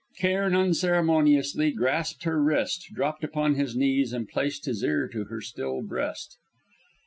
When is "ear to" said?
4.83-5.23